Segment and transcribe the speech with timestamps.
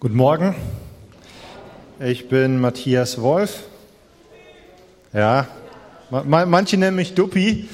[0.00, 0.54] Guten Morgen.
[1.98, 3.64] Ich bin Matthias Wolf.
[5.12, 5.48] Ja,
[6.22, 7.68] manche nennen mich Duppi.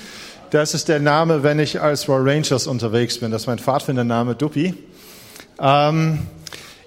[0.48, 3.30] Das ist der Name, wenn ich als Royal Rangers unterwegs bin.
[3.30, 4.72] Das ist mein Pfadfindername, Duppi.
[5.60, 6.20] Ähm,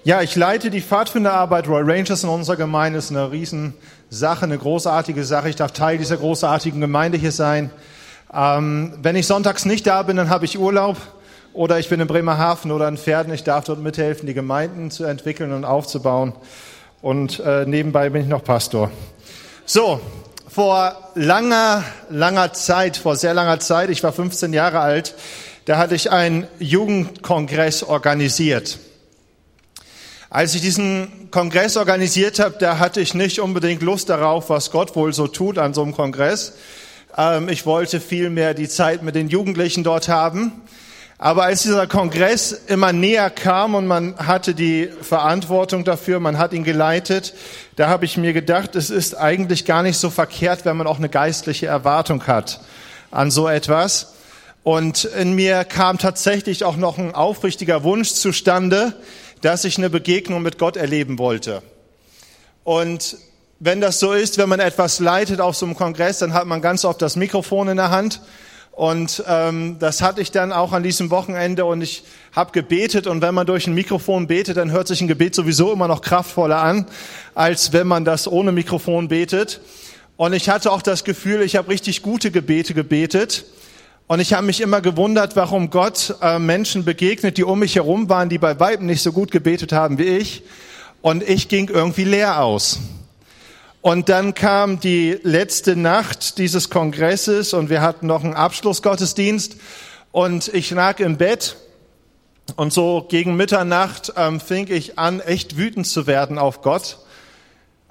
[0.02, 2.96] ja, ich leite die Pfadfinderarbeit Royal Rangers in unserer Gemeinde.
[2.98, 5.50] Das ist eine Riesensache, eine großartige Sache.
[5.50, 7.70] Ich darf Teil dieser großartigen Gemeinde hier sein.
[8.34, 10.96] Ähm, wenn ich sonntags nicht da bin, dann habe ich Urlaub.
[11.58, 13.34] Oder ich bin in Bremerhaven oder in Pferden.
[13.34, 16.32] Ich darf dort mithelfen, die Gemeinden zu entwickeln und aufzubauen.
[17.02, 18.92] Und äh, nebenbei bin ich noch Pastor.
[19.66, 20.00] So,
[20.46, 25.16] vor langer, langer Zeit, vor sehr langer Zeit, ich war 15 Jahre alt,
[25.64, 28.78] da hatte ich einen Jugendkongress organisiert.
[30.30, 34.94] Als ich diesen Kongress organisiert habe, da hatte ich nicht unbedingt Lust darauf, was Gott
[34.94, 36.52] wohl so tut an so einem Kongress.
[37.16, 40.52] Ähm, ich wollte vielmehr die Zeit mit den Jugendlichen dort haben.
[41.20, 46.52] Aber als dieser Kongress immer näher kam und man hatte die Verantwortung dafür, man hat
[46.52, 47.34] ihn geleitet,
[47.74, 50.98] da habe ich mir gedacht, es ist eigentlich gar nicht so verkehrt, wenn man auch
[50.98, 52.60] eine geistliche Erwartung hat
[53.10, 54.14] an so etwas.
[54.62, 58.94] Und in mir kam tatsächlich auch noch ein aufrichtiger Wunsch zustande,
[59.40, 61.62] dass ich eine Begegnung mit Gott erleben wollte.
[62.62, 63.16] Und
[63.58, 66.62] wenn das so ist, wenn man etwas leitet auf so einem Kongress, dann hat man
[66.62, 68.20] ganz oft das Mikrofon in der Hand
[68.78, 73.20] und ähm, das hatte ich dann auch an diesem Wochenende und ich habe gebetet und
[73.22, 76.62] wenn man durch ein Mikrofon betet, dann hört sich ein Gebet sowieso immer noch kraftvoller
[76.62, 76.86] an,
[77.34, 79.60] als wenn man das ohne Mikrofon betet.
[80.16, 83.46] Und ich hatte auch das Gefühl, ich habe richtig gute Gebete gebetet.
[84.06, 88.08] Und ich habe mich immer gewundert, warum Gott äh, Menschen begegnet, die um mich herum
[88.08, 90.44] waren, die bei Weiben nicht so gut gebetet haben wie ich.
[91.02, 92.78] Und ich ging irgendwie leer aus.
[93.88, 99.56] Und dann kam die letzte Nacht dieses Kongresses und wir hatten noch einen Abschlussgottesdienst
[100.12, 101.56] und ich lag im Bett
[102.56, 106.98] und so gegen Mitternacht ähm, fing ich an, echt wütend zu werden auf Gott.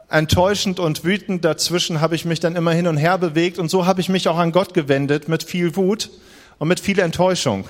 [0.08, 3.88] Enttäuschend und wütend dazwischen habe ich mich dann immer hin und her bewegt und so
[3.88, 6.12] habe ich mich auch an Gott gewendet mit viel Wut
[6.60, 7.68] und mit viel Enttäuschung.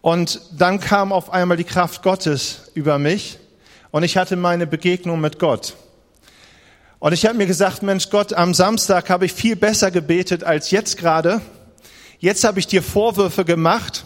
[0.00, 3.38] Und dann kam auf einmal die Kraft Gottes über mich
[3.92, 5.76] und ich hatte meine Begegnung mit Gott.
[6.98, 10.70] Und ich habe mir gesagt, Mensch Gott, am Samstag habe ich viel besser gebetet als
[10.70, 11.42] jetzt gerade.
[12.18, 14.04] Jetzt habe ich dir Vorwürfe gemacht.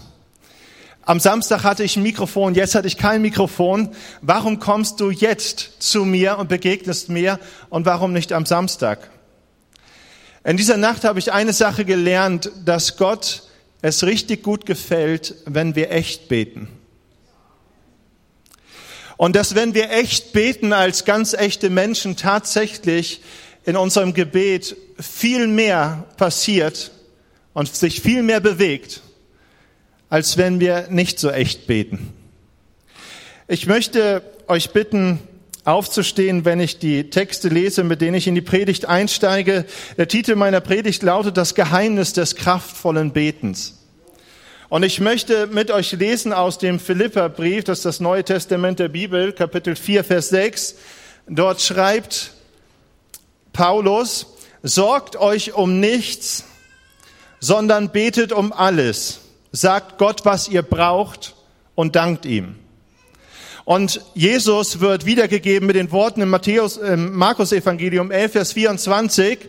[1.03, 3.91] Am Samstag hatte ich ein Mikrofon, jetzt hatte ich kein Mikrofon.
[4.23, 9.11] Warum kommst du jetzt zu mir und begegnest mir und warum nicht am Samstag?
[10.43, 13.45] In dieser Nacht habe ich eine Sache gelernt, dass Gott
[13.83, 16.69] es richtig gut gefällt, wenn wir echt beten.
[19.21, 23.21] Und dass wenn wir echt beten als ganz echte Menschen tatsächlich
[23.67, 26.91] in unserem Gebet viel mehr passiert
[27.53, 29.03] und sich viel mehr bewegt,
[30.09, 32.15] als wenn wir nicht so echt beten.
[33.47, 35.19] Ich möchte euch bitten,
[35.65, 39.67] aufzustehen, wenn ich die Texte lese, mit denen ich in die Predigt einsteige.
[39.99, 43.80] Der Titel meiner Predigt lautet Das Geheimnis des kraftvollen Betens.
[44.71, 48.87] Und ich möchte mit euch lesen aus dem Philipperbrief, das ist das Neue Testament der
[48.87, 50.77] Bibel, Kapitel 4, Vers 6.
[51.27, 52.31] Dort schreibt
[53.53, 54.29] Paulus,
[54.63, 56.45] sorgt euch um nichts,
[57.41, 59.23] sondern betet um alles.
[59.51, 61.35] Sagt Gott, was ihr braucht
[61.75, 62.55] und dankt ihm.
[63.65, 69.49] Und Jesus wird wiedergegeben mit den Worten im Matthäus, im Markus Evangelium 11, Vers 24.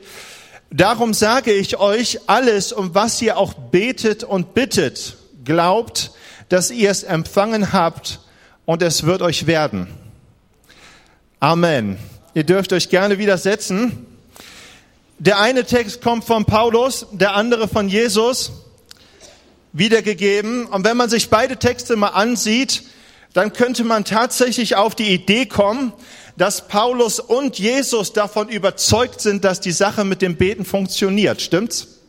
[0.74, 6.12] Darum sage ich euch, alles, um was ihr auch betet und bittet, glaubt,
[6.48, 8.22] dass ihr es empfangen habt
[8.64, 9.88] und es wird euch werden.
[11.42, 11.98] Amen.
[12.34, 14.06] Ihr dürft euch gerne widersetzen.
[15.20, 18.54] Der eine Text kommt von Paulus, der andere von Jesus,
[19.74, 20.68] wiedergegeben.
[20.68, 22.84] Und wenn man sich beide Texte mal ansieht,
[23.34, 25.92] dann könnte man tatsächlich auf die Idee kommen,
[26.42, 31.40] dass Paulus und Jesus davon überzeugt sind, dass die Sache mit dem Beten funktioniert.
[31.40, 32.00] Stimmt's?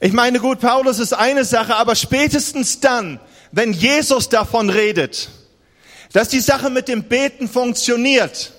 [0.00, 3.18] Ich meine, gut, Paulus ist eine Sache, aber spätestens dann,
[3.50, 5.30] wenn Jesus davon redet,
[6.12, 8.52] dass die Sache mit dem Beten funktioniert,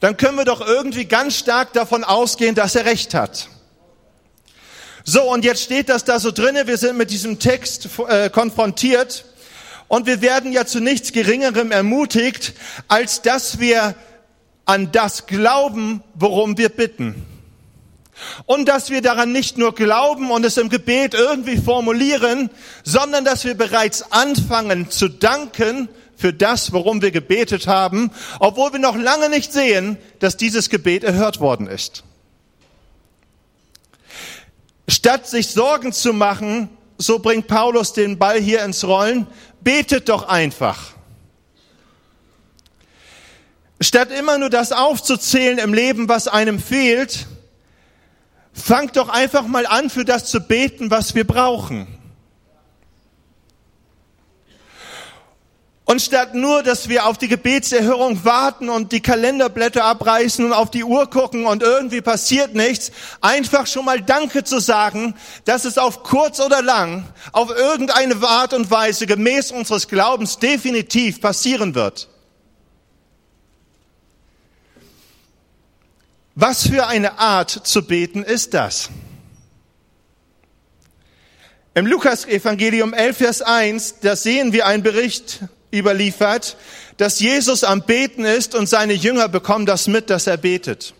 [0.00, 3.50] dann können wir doch irgendwie ganz stark davon ausgehen, dass er recht hat.
[5.04, 9.26] So, und jetzt steht das da so drinnen, wir sind mit diesem Text äh, konfrontiert
[9.90, 12.54] und wir werden ja zu nichts Geringerem ermutigt,
[12.86, 13.96] als dass wir
[14.64, 17.26] an das glauben, worum wir bitten.
[18.46, 22.50] Und dass wir daran nicht nur glauben und es im Gebet irgendwie formulieren,
[22.84, 28.78] sondern dass wir bereits anfangen zu danken für das, worum wir gebetet haben, obwohl wir
[28.78, 32.04] noch lange nicht sehen, dass dieses Gebet erhört worden ist.
[34.86, 39.26] Statt sich Sorgen zu machen, so bringt Paulus den Ball hier ins Rollen,
[39.60, 40.92] Betet doch einfach.
[43.80, 47.26] Statt immer nur das aufzuzählen im Leben, was einem fehlt,
[48.52, 51.86] fangt doch einfach mal an, für das zu beten, was wir brauchen.
[55.90, 60.70] Und statt nur, dass wir auf die Gebetserhörung warten und die Kalenderblätter abreißen und auf
[60.70, 65.16] die Uhr gucken und irgendwie passiert nichts, einfach schon mal Danke zu sagen,
[65.46, 71.20] dass es auf kurz oder lang, auf irgendeine Art und Weise gemäß unseres Glaubens definitiv
[71.20, 72.06] passieren wird.
[76.36, 78.90] Was für eine Art zu beten ist das?
[81.74, 85.40] Im Lukas Evangelium 11 Vers 1, da sehen wir einen Bericht
[85.72, 86.56] überliefert,
[86.96, 90.94] dass Jesus am Beten ist und seine Jünger bekommen das mit, dass er betet.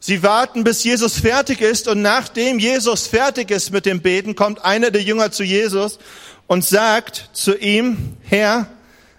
[0.00, 4.64] Sie warten, bis Jesus fertig ist und nachdem Jesus fertig ist mit dem Beten, kommt
[4.64, 5.98] einer der Jünger zu Jesus
[6.46, 8.68] und sagt zu ihm, Herr,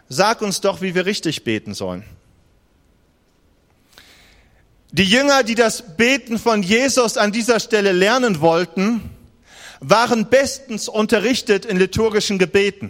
[0.08, 2.06] sag uns doch, wie wir richtig beten sollen.
[4.92, 9.02] Die Jünger, die das Beten von Jesus an dieser Stelle lernen wollten,
[9.82, 12.90] waren bestens unterrichtet in liturgischen Gebeten.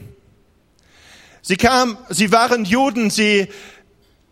[1.41, 3.47] Sie kamen, sie waren Juden, sie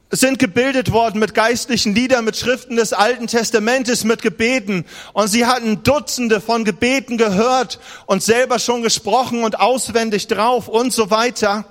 [0.09, 4.85] sind gebildet worden mit geistlichen Liedern, mit Schriften des Alten Testamentes, mit Gebeten.
[5.13, 10.93] Und sie hatten Dutzende von Gebeten gehört und selber schon gesprochen und auswendig drauf und
[10.93, 11.65] so weiter.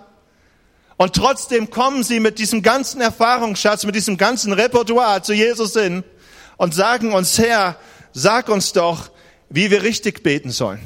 [0.99, 6.05] Und trotzdem kommen sie mit diesem ganzen Erfahrungsschatz, mit diesem ganzen Repertoire zu Jesus hin
[6.57, 7.77] und sagen uns, Herr,
[8.13, 9.11] sag uns doch,
[9.49, 10.81] wie wir richtig beten sollen.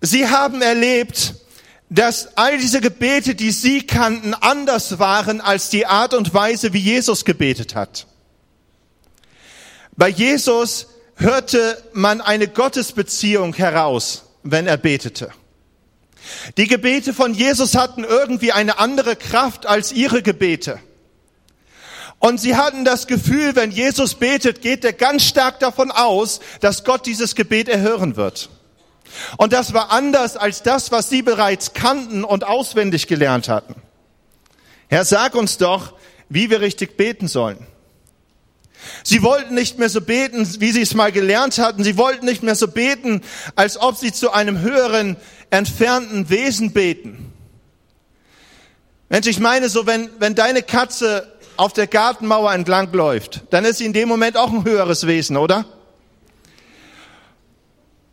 [0.00, 1.34] Sie haben erlebt,
[1.90, 6.78] dass all diese Gebete, die sie kannten, anders waren als die Art und Weise, wie
[6.78, 8.06] Jesus gebetet hat.
[9.96, 10.86] Bei Jesus
[11.16, 15.30] hörte man eine Gottesbeziehung heraus, wenn er betete.
[16.56, 20.78] Die Gebete von Jesus hatten irgendwie eine andere Kraft als ihre Gebete.
[22.18, 26.84] Und sie hatten das Gefühl, wenn Jesus betet, geht er ganz stark davon aus, dass
[26.84, 28.50] Gott dieses Gebet erhören wird.
[29.36, 33.74] Und das war anders als das, was sie bereits kannten und auswendig gelernt hatten.
[34.88, 35.94] Herr, sag uns doch,
[36.28, 37.66] wie wir richtig beten sollen.
[39.04, 41.84] Sie wollten nicht mehr so beten, wie sie es mal gelernt hatten.
[41.84, 43.20] Sie wollten nicht mehr so beten,
[43.54, 45.16] als ob sie zu einem höheren,
[45.50, 47.32] entfernten Wesen beten.
[49.08, 53.78] Mensch, ich meine so, wenn, wenn deine Katze auf der Gartenmauer entlang läuft, dann ist
[53.78, 55.66] sie in dem Moment auch ein höheres Wesen, oder?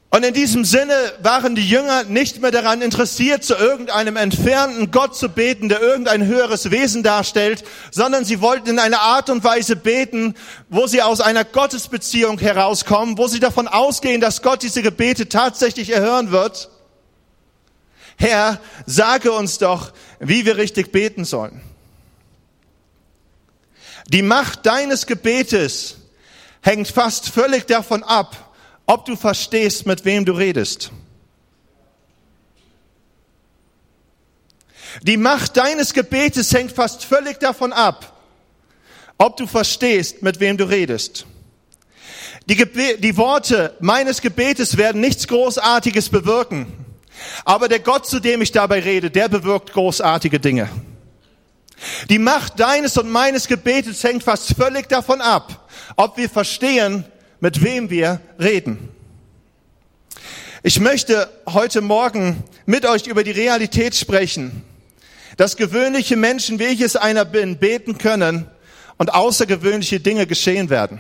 [0.10, 5.18] Und in diesem Sinne waren die Jünger nicht mehr daran interessiert, zu irgendeinem entfernten Gott
[5.18, 9.76] zu beten, der irgendein höheres Wesen darstellt, sondern sie wollten in einer Art und Weise
[9.76, 10.36] beten,
[10.70, 15.90] wo sie aus einer Gottesbeziehung herauskommen, wo sie davon ausgehen, dass Gott diese Gebete tatsächlich
[15.90, 16.70] erhören wird.
[18.18, 21.62] Herr, sage uns doch, wie wir richtig beten sollen.
[24.08, 25.98] Die Macht deines Gebetes
[26.62, 28.47] hängt fast völlig davon ab,
[28.88, 30.92] ob du verstehst, mit wem du redest.
[35.04, 38.20] Die Macht deines Gebetes hängt fast völlig davon ab,
[39.18, 41.28] ob du verstehst, mit wem du redest.
[42.50, 42.56] Die,
[42.98, 46.86] die Worte meines Gebetes werden nichts Großartiges bewirken.
[47.44, 50.70] Aber der Gott, zu dem ich dabei rede, der bewirkt großartige Dinge.
[52.10, 57.06] Die Macht deines und meines Gebetes hängt fast völlig davon ab, ob wir verstehen,
[57.40, 58.90] mit wem wir reden.
[60.64, 64.64] Ich möchte heute Morgen mit euch über die Realität sprechen,
[65.38, 68.48] dass gewöhnliche Menschen, wie ich es einer bin, beten können
[68.98, 71.00] und außergewöhnliche Dinge geschehen werden.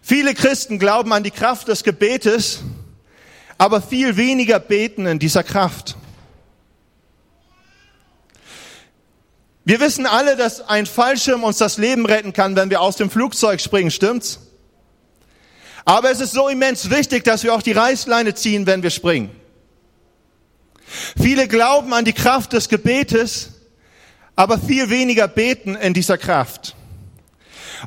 [0.00, 2.60] Viele Christen glauben an die Kraft des Gebetes,
[3.58, 5.96] aber viel weniger beten in dieser Kraft.
[9.64, 13.10] Wir wissen alle, dass ein Fallschirm uns das Leben retten kann, wenn wir aus dem
[13.10, 14.40] Flugzeug springen, stimmt's?
[15.84, 19.30] Aber es ist so immens wichtig, dass wir auch die Reißleine ziehen, wenn wir springen.
[21.20, 23.50] Viele glauben an die Kraft des Gebetes,
[24.36, 26.74] aber viel weniger beten in dieser Kraft.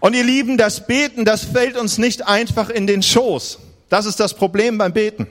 [0.02, 3.60] Und ihr Lieben, das Beten, das fällt uns nicht einfach in den Schoß.
[3.90, 5.28] Das ist das Problem beim Beten.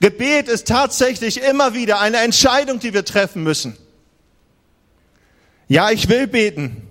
[0.00, 3.76] Gebet ist tatsächlich immer wieder eine Entscheidung, die wir treffen müssen.
[5.68, 6.88] Ja, ich will beten.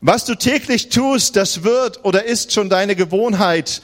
[0.00, 3.82] Was du täglich tust, das wird oder ist schon deine Gewohnheit.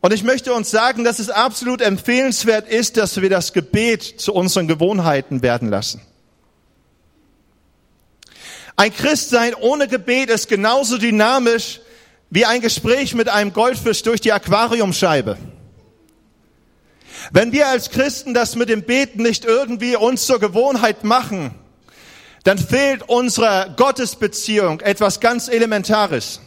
[0.00, 4.34] Und ich möchte uns sagen, dass es absolut empfehlenswert ist, dass wir das Gebet zu
[4.34, 6.02] unseren Gewohnheiten werden lassen.
[8.76, 11.80] Ein Christsein ohne Gebet ist genauso dynamisch
[12.30, 15.36] wie ein Gespräch mit einem Goldfisch durch die Aquariumscheibe.
[17.32, 21.54] Wenn wir als Christen das mit dem Beten nicht irgendwie uns zur Gewohnheit machen,
[22.44, 26.40] dann fehlt unserer Gottesbeziehung etwas ganz Elementares.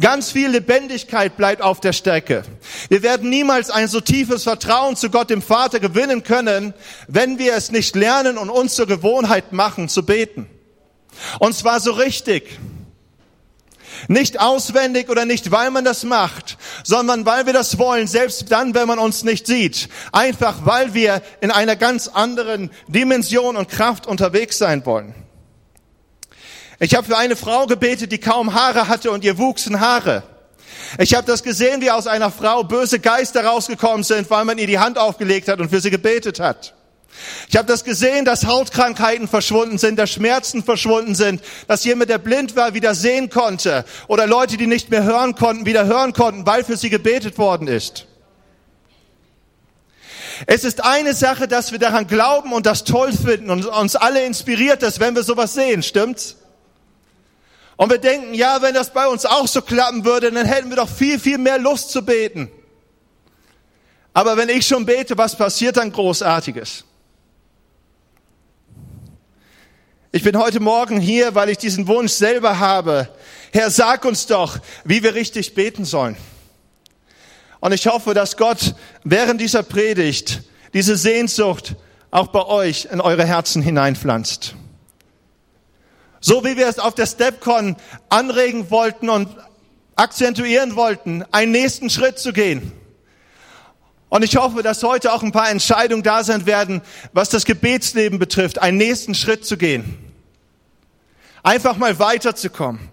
[0.00, 2.42] Ganz viel Lebendigkeit bleibt auf der Strecke.
[2.88, 6.72] Wir werden niemals ein so tiefes Vertrauen zu Gott dem Vater gewinnen können,
[7.06, 10.48] wenn wir es nicht lernen und uns zur Gewohnheit machen zu beten.
[11.38, 12.58] Und zwar so richtig.
[14.06, 18.74] Nicht auswendig oder nicht, weil man das macht, sondern weil wir das wollen, selbst dann,
[18.74, 19.88] wenn man uns nicht sieht.
[20.12, 25.14] Einfach, weil wir in einer ganz anderen Dimension und Kraft unterwegs sein wollen.
[26.78, 30.22] Ich habe für eine Frau gebetet, die kaum Haare hatte und ihr wuchsen Haare.
[30.98, 34.66] Ich habe das gesehen, wie aus einer Frau böse Geister rausgekommen sind, weil man ihr
[34.66, 36.74] die Hand aufgelegt hat und für sie gebetet hat.
[37.48, 42.18] Ich habe das gesehen, dass Hautkrankheiten verschwunden sind, dass Schmerzen verschwunden sind, dass jemand, der
[42.18, 46.46] blind war, wieder sehen konnte oder Leute, die nicht mehr hören konnten, wieder hören konnten,
[46.46, 48.06] weil für sie gebetet worden ist.
[50.46, 54.24] Es ist eine Sache, dass wir daran glauben und das toll finden und uns alle
[54.24, 56.36] inspiriert das, wenn wir sowas sehen, stimmt's?
[57.76, 60.76] Und wir denken, ja, wenn das bei uns auch so klappen würde, dann hätten wir
[60.76, 62.50] doch viel, viel mehr Lust zu beten.
[64.12, 66.84] Aber wenn ich schon bete, was passiert dann Großartiges?
[70.10, 73.10] Ich bin heute Morgen hier, weil ich diesen Wunsch selber habe.
[73.52, 76.16] Herr, sag uns doch, wie wir richtig beten sollen.
[77.60, 78.74] Und ich hoffe, dass Gott
[79.04, 81.76] während dieser Predigt diese Sehnsucht
[82.10, 84.54] auch bei euch in eure Herzen hineinpflanzt.
[86.20, 87.76] So wie wir es auf der StepCon
[88.08, 89.28] anregen wollten und
[89.94, 92.72] akzentuieren wollten, einen nächsten Schritt zu gehen.
[94.08, 96.80] Und ich hoffe, dass heute auch ein paar Entscheidungen da sein werden,
[97.12, 99.98] was das Gebetsleben betrifft, einen nächsten Schritt zu gehen.
[101.42, 102.88] Einfach mal weiterzukommen.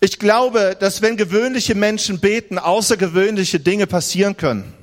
[0.00, 4.74] Ich glaube, dass wenn gewöhnliche Menschen beten, außergewöhnliche Dinge passieren können.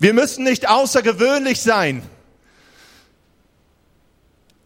[0.00, 2.02] Wir müssen nicht außergewöhnlich sein.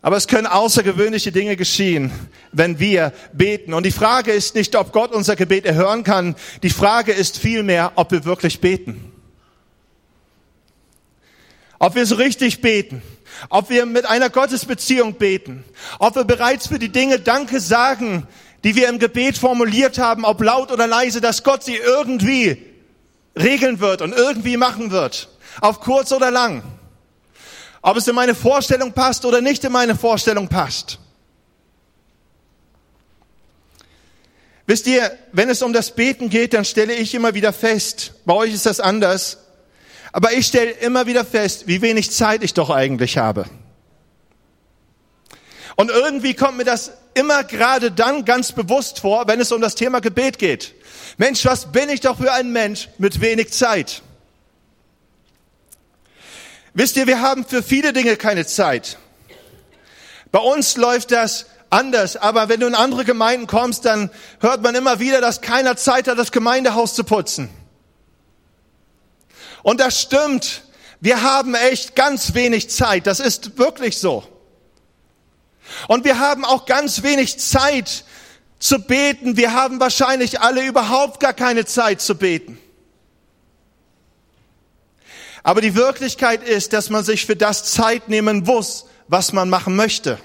[0.03, 2.11] Aber es können außergewöhnliche Dinge geschehen,
[2.53, 3.75] wenn wir beten.
[3.75, 6.37] Und die Frage ist nicht, ob Gott unser Gebet erhören kann.
[6.63, 9.13] Die Frage ist vielmehr, ob wir wirklich beten.
[11.79, 13.03] Ob wir so richtig beten.
[13.51, 15.65] Ob wir mit einer Gottesbeziehung beten.
[15.99, 18.27] Ob wir bereits für die Dinge Danke sagen,
[18.65, 22.63] die wir im Gebet formuliert haben, ob laut oder leise, dass Gott sie irgendwie
[23.39, 25.29] regeln wird und irgendwie machen wird.
[25.61, 26.63] Auf kurz oder lang.
[27.83, 30.99] Ob es in meine Vorstellung passt oder nicht in meine Vorstellung passt.
[34.67, 38.35] Wisst ihr, wenn es um das Beten geht, dann stelle ich immer wieder fest, bei
[38.35, 39.39] euch ist das anders,
[40.13, 43.47] aber ich stelle immer wieder fest, wie wenig Zeit ich doch eigentlich habe.
[45.75, 49.75] Und irgendwie kommt mir das immer gerade dann ganz bewusst vor, wenn es um das
[49.75, 50.75] Thema Gebet geht.
[51.17, 54.03] Mensch, was bin ich doch für ein Mensch mit wenig Zeit?
[56.75, 58.99] Wisst ihr, wir haben für viele Dinge keine Zeit.
[60.31, 64.11] Bei uns läuft das anders, aber wenn du in andere Gemeinden kommst, dann
[64.41, 67.49] hört man immer wieder, dass keiner Zeit hat, das Gemeindehaus zu putzen.
[69.63, 70.63] Und das stimmt.
[71.01, 73.07] Wir haben echt ganz wenig Zeit.
[73.07, 74.25] Das ist wirklich so.
[75.89, 78.05] Und wir haben auch ganz wenig Zeit
[78.59, 79.37] zu beten.
[79.37, 82.59] Wir haben wahrscheinlich alle überhaupt gar keine Zeit zu beten.
[85.43, 89.77] Aber die Wirklichkeit ist, dass man sich für das Zeit nehmen muss, was man machen
[89.77, 90.19] möchte.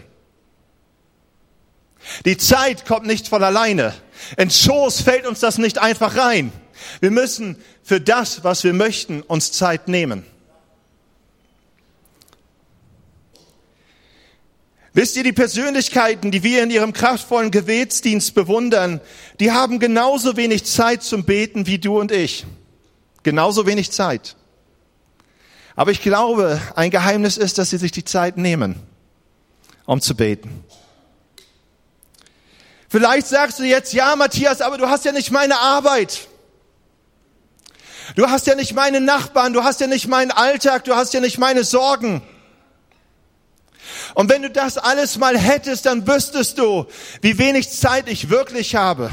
[2.26, 3.94] Die Zeit kommt nicht von alleine.
[4.38, 6.52] In Schoß fällt uns das nicht einfach rein.
[7.00, 10.26] Wir müssen für das, was wir möchten, uns Zeit nehmen.
[14.94, 19.02] Wisst ihr, die Persönlichkeiten, die wir in ihrem kraftvollen Gebetsdienst bewundern,
[19.42, 22.46] die haben genauso wenig Zeit zum Beten wie du und ich.
[23.24, 24.38] Genauso wenig Zeit.
[25.76, 28.82] Aber ich glaube, ein Geheimnis ist, dass sie sich die Zeit nehmen,
[29.86, 30.64] um zu beten.
[32.88, 36.28] Vielleicht sagst du jetzt, ja, Matthias, aber du hast ja nicht meine Arbeit.
[38.16, 41.20] Du hast ja nicht meine Nachbarn, du hast ja nicht meinen Alltag, du hast ja
[41.20, 42.22] nicht meine Sorgen.
[44.14, 46.86] Und wenn du das alles mal hättest, dann wüsstest du,
[47.22, 49.12] wie wenig Zeit ich wirklich habe.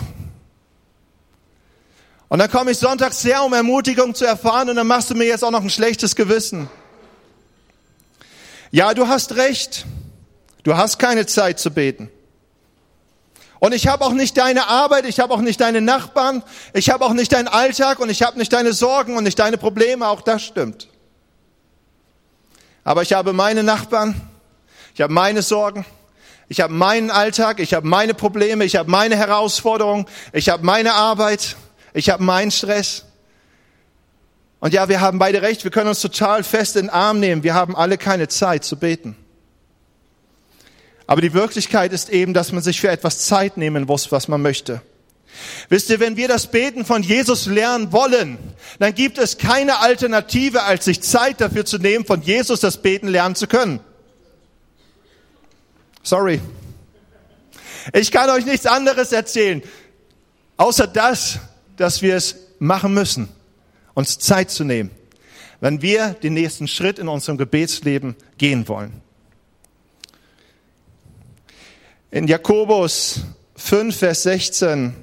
[2.32, 5.26] Und dann komme ich sonntags her, um Ermutigung zu erfahren, und dann machst du mir
[5.26, 6.70] jetzt auch noch ein schlechtes Gewissen.
[8.70, 9.84] Ja, du hast recht.
[10.62, 12.08] Du hast keine Zeit zu beten.
[13.58, 17.04] Und ich habe auch nicht deine Arbeit, ich habe auch nicht deine Nachbarn, ich habe
[17.04, 20.22] auch nicht deinen Alltag und ich habe nicht deine Sorgen und nicht deine Probleme, auch
[20.22, 20.88] das stimmt.
[22.82, 24.18] Aber ich habe meine Nachbarn,
[24.94, 25.84] ich habe meine Sorgen,
[26.48, 30.92] Ich habe meinen Alltag, ich habe meine Probleme, ich habe meine Herausforderungen, ich habe meine
[30.92, 31.56] Arbeit,
[31.94, 33.04] ich habe meinen Stress.
[34.60, 37.42] Und ja, wir haben beide recht, wir können uns total fest in den Arm nehmen.
[37.42, 39.16] Wir haben alle keine Zeit zu beten.
[41.06, 44.40] Aber die Wirklichkeit ist eben, dass man sich für etwas Zeit nehmen muss, was man
[44.40, 44.80] möchte.
[45.68, 48.38] Wisst ihr, wenn wir das Beten von Jesus lernen wollen,
[48.78, 53.08] dann gibt es keine Alternative, als sich Zeit dafür zu nehmen, von Jesus das Beten
[53.08, 53.80] lernen zu können.
[56.02, 56.40] Sorry.
[57.92, 59.62] Ich kann euch nichts anderes erzählen,
[60.56, 61.38] außer das,
[61.76, 63.28] dass wir es machen müssen,
[63.94, 64.90] uns Zeit zu nehmen,
[65.60, 68.92] wenn wir den nächsten Schritt in unserem Gebetsleben gehen wollen.
[72.10, 73.22] In Jakobus
[73.56, 74.94] 5, Vers 16,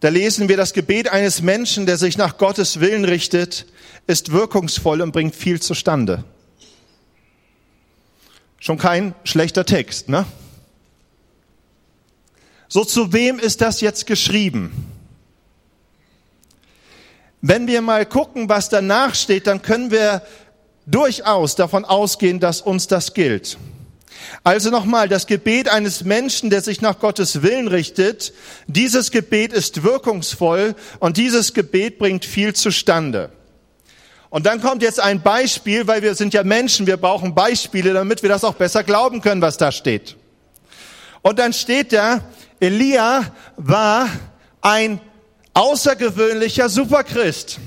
[0.00, 3.66] da lesen wir, das Gebet eines Menschen, der sich nach Gottes Willen richtet,
[4.06, 6.24] ist wirkungsvoll und bringt viel zustande.
[8.58, 10.24] Schon kein schlechter Text, ne?
[12.68, 14.86] So zu wem ist das jetzt geschrieben?
[17.42, 20.22] Wenn wir mal gucken, was danach steht, dann können wir
[20.86, 23.56] durchaus davon ausgehen, dass uns das gilt.
[24.44, 28.34] Also nochmal, das Gebet eines Menschen, der sich nach Gottes Willen richtet,
[28.66, 33.30] dieses Gebet ist wirkungsvoll und dieses Gebet bringt viel zustande.
[34.28, 38.22] Und dann kommt jetzt ein Beispiel, weil wir sind ja Menschen, wir brauchen Beispiele, damit
[38.22, 40.16] wir das auch besser glauben können, was da steht.
[41.22, 42.20] Und dann steht da,
[42.60, 43.24] Elia
[43.56, 44.08] war
[44.60, 45.00] ein
[45.54, 47.58] außergewöhnlicher Superchrist.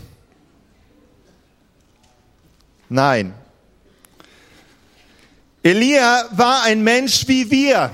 [2.89, 3.33] Nein.
[5.63, 7.91] Elia war ein Mensch wie wir.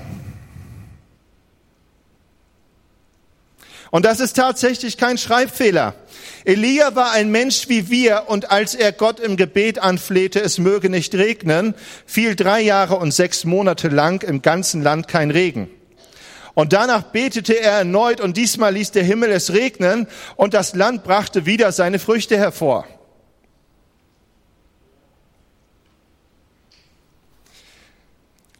[3.90, 5.94] Und das ist tatsächlich kein Schreibfehler.
[6.44, 10.88] Elia war ein Mensch wie wir und als er Gott im Gebet anflehte, es möge
[10.88, 11.74] nicht regnen,
[12.06, 15.68] fiel drei Jahre und sechs Monate lang im ganzen Land kein Regen.
[16.60, 21.04] Und danach betete er erneut und diesmal ließ der Himmel es regnen und das Land
[21.04, 22.86] brachte wieder seine Früchte hervor.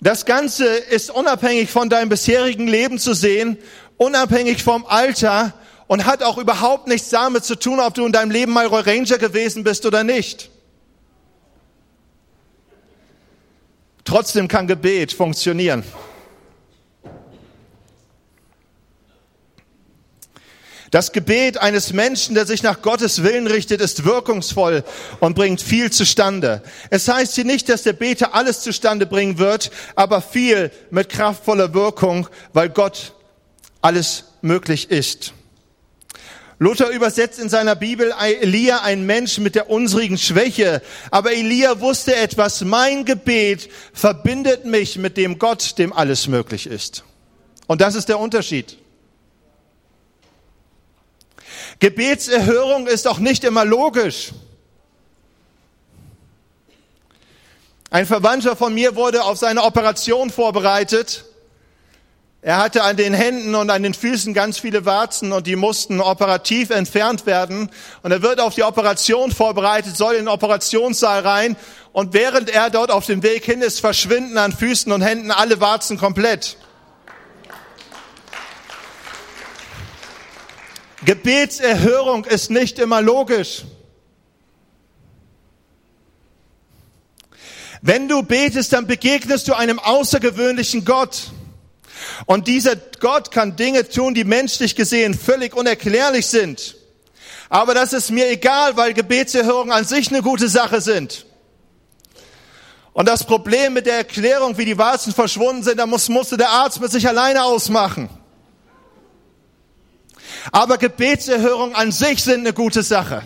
[0.00, 3.58] Das Ganze ist unabhängig von deinem bisherigen Leben zu sehen,
[3.98, 5.52] unabhängig vom Alter
[5.86, 8.80] und hat auch überhaupt nichts damit zu tun, ob du in deinem Leben mal Roy
[8.80, 10.48] Ranger gewesen bist oder nicht.
[14.06, 15.84] Trotzdem kann Gebet funktionieren.
[20.90, 24.82] Das Gebet eines Menschen, der sich nach Gottes Willen richtet, ist wirkungsvoll
[25.20, 26.62] und bringt viel zustande.
[26.90, 31.74] Es heißt hier nicht, dass der Beter alles zustande bringen wird, aber viel mit kraftvoller
[31.74, 33.14] Wirkung, weil Gott
[33.80, 35.32] alles möglich ist.
[36.58, 40.82] Luther übersetzt in seiner Bibel Elia ein Mensch mit der unsrigen Schwäche.
[41.10, 42.60] Aber Elia wusste etwas.
[42.62, 47.04] Mein Gebet verbindet mich mit dem Gott, dem alles möglich ist.
[47.66, 48.76] Und das ist der Unterschied.
[51.80, 54.32] Gebetserhörung ist auch nicht immer logisch.
[57.90, 61.24] Ein Verwandter von mir wurde auf seine Operation vorbereitet
[62.42, 66.00] er hatte an den Händen und an den Füßen ganz viele Warzen und die mussten
[66.00, 67.70] operativ entfernt werden.
[68.02, 71.56] Und er wird auf die Operation vorbereitet, soll in den Operationssaal rein.
[71.92, 75.60] Und während er dort auf dem Weg hin ist, verschwinden an Füßen und Händen alle
[75.60, 76.56] Warzen komplett.
[81.04, 83.64] Gebetserhörung ist nicht immer logisch.
[87.82, 91.30] Wenn du betest, dann begegnest du einem außergewöhnlichen Gott.
[92.26, 96.76] Und dieser Gott kann Dinge tun, die menschlich gesehen völlig unerklärlich sind.
[97.48, 101.26] Aber das ist mir egal, weil Gebetserhörungen an sich eine gute Sache sind.
[102.92, 106.50] Und das Problem mit der Erklärung, wie die Warzen verschwunden sind, da muss, musste der
[106.50, 108.10] Arzt mit sich alleine ausmachen.
[110.52, 113.22] Aber Gebetserhörungen an sich sind eine gute Sache.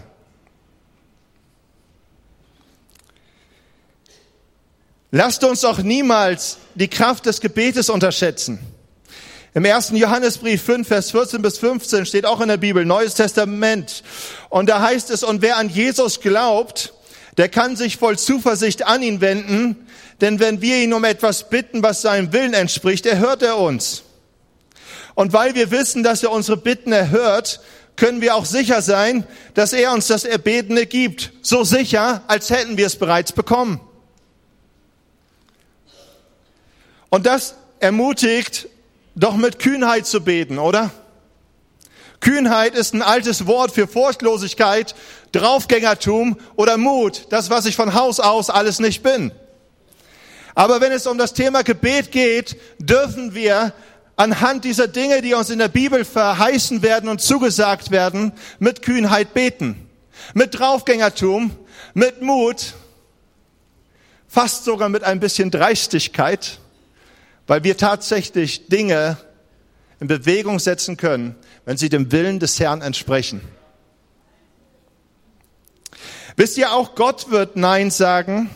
[5.11, 8.59] Lasst uns auch niemals die Kraft des Gebetes unterschätzen.
[9.55, 14.03] Im ersten Johannesbrief 5, Vers 14 bis 15 steht auch in der Bibel, Neues Testament.
[14.49, 16.93] Und da heißt es, und wer an Jesus glaubt,
[17.37, 19.87] der kann sich voll Zuversicht an ihn wenden,
[20.21, 24.03] denn wenn wir ihn um etwas bitten, was seinem Willen entspricht, erhört er uns.
[25.15, 27.61] Und weil wir wissen, dass er unsere Bitten erhört,
[27.97, 29.25] können wir auch sicher sein,
[29.55, 31.33] dass er uns das Erbetene gibt.
[31.43, 33.81] So sicher, als hätten wir es bereits bekommen.
[37.09, 38.69] Und das ermutigt
[39.15, 40.91] doch mit Kühnheit zu beten, oder?
[42.19, 44.95] Kühnheit ist ein altes Wort für Furchtlosigkeit,
[45.31, 49.31] Draufgängertum oder Mut, das, was ich von Haus aus alles nicht bin.
[50.55, 53.73] Aber wenn es um das Thema Gebet geht, dürfen wir
[54.17, 59.35] anhand dieser Dinge, die uns in der Bibel verheißen werden und zugesagt werden, mit Kühnheit
[59.35, 59.89] beten,
[60.35, 61.51] mit Draufgängertum,
[61.95, 62.75] mit Mut,
[64.29, 66.59] fast sogar mit ein bisschen Dreistigkeit,
[67.47, 69.17] weil wir tatsächlich Dinge
[70.01, 73.41] in Bewegung setzen können, wenn sie dem Willen des Herrn entsprechen.
[76.37, 78.51] Wisst ihr auch, Gott wird Nein sagen,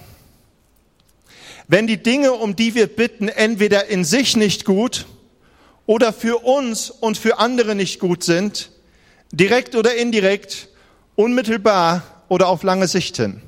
[1.68, 5.06] wenn die Dinge, um die wir bitten, entweder in sich nicht gut
[5.88, 8.70] oder für uns und für andere nicht gut sind,
[9.32, 10.68] direkt oder indirekt,
[11.16, 13.40] unmittelbar oder auf lange Sicht hin.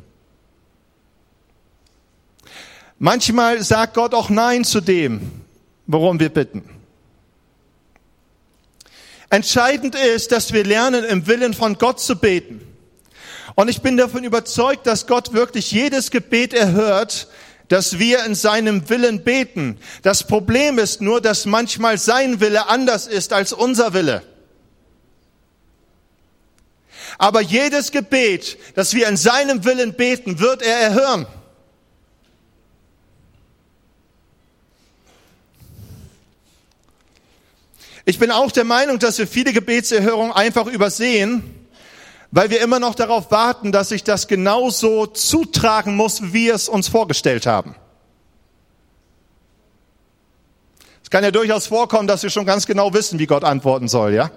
[2.99, 5.21] Manchmal sagt Gott auch Nein zu dem,
[5.87, 6.65] worum wir bitten.
[9.29, 12.63] Entscheidend ist, dass wir lernen, im Willen von Gott zu beten.
[13.55, 17.29] Und ich bin davon überzeugt, dass Gott wirklich jedes Gebet erhört,
[17.71, 19.79] dass wir in seinem Willen beten.
[20.03, 24.25] Das Problem ist nur, dass manchmal sein Wille anders ist als unser Wille.
[27.17, 31.27] Aber jedes Gebet, das wir in seinem Willen beten, wird er erhören.
[38.05, 41.60] Ich bin auch der Meinung, dass wir viele Gebetserhörungen einfach übersehen,
[42.33, 46.69] weil wir immer noch darauf warten, dass sich das genauso zutragen muss, wie wir es
[46.69, 47.75] uns vorgestellt haben.
[51.03, 54.15] Es kann ja durchaus vorkommen, dass wir schon ganz genau wissen, wie Gott antworten soll,
[54.15, 54.31] ja?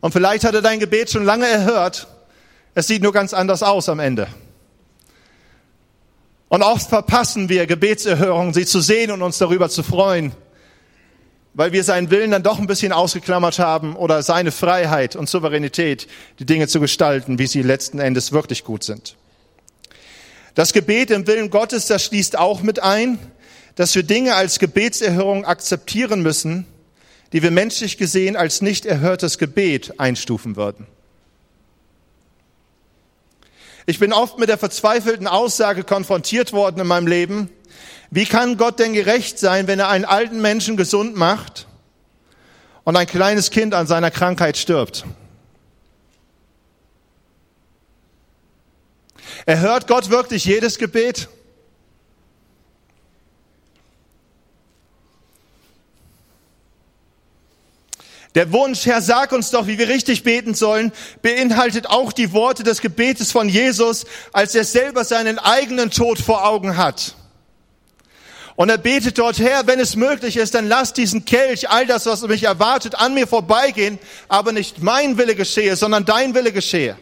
[0.00, 2.06] Und vielleicht hat er dein Gebet schon lange erhört.
[2.74, 4.28] Es sieht nur ganz anders aus am Ende.
[6.48, 10.32] Und oft verpassen wir Gebetserhörungen, sie zu sehen und uns darüber zu freuen
[11.56, 16.06] weil wir seinen Willen dann doch ein bisschen ausgeklammert haben oder seine Freiheit und Souveränität,
[16.38, 19.16] die Dinge zu gestalten, wie sie letzten Endes wirklich gut sind.
[20.54, 23.18] Das Gebet im Willen Gottes, das schließt auch mit ein,
[23.74, 26.66] dass wir Dinge als Gebetserhörung akzeptieren müssen,
[27.32, 30.86] die wir menschlich gesehen als nicht erhörtes Gebet einstufen würden.
[33.86, 37.48] Ich bin oft mit der verzweifelten Aussage konfrontiert worden in meinem Leben,
[38.10, 41.66] wie kann Gott denn gerecht sein, wenn er einen alten Menschen gesund macht
[42.84, 45.04] und ein kleines Kind an seiner Krankheit stirbt?
[49.44, 51.28] Erhört Gott wirklich jedes Gebet?
[58.34, 60.92] Der Wunsch, Herr, sag uns doch, wie wir richtig beten sollen,
[61.22, 66.46] beinhaltet auch die Worte des Gebetes von Jesus, als er selber seinen eigenen Tod vor
[66.46, 67.14] Augen hat.
[68.56, 72.06] Und er betet dort, Herr, wenn es möglich ist, dann lass diesen Kelch, all das,
[72.06, 76.96] was mich erwartet, an mir vorbeigehen, aber nicht mein Wille geschehe, sondern dein Wille geschehe.